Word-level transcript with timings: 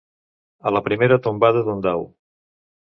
A 0.69 0.73
la 0.75 0.81
primera 0.89 1.21
tombada 1.29 1.65
d'un 1.69 1.87
dau. 1.89 2.11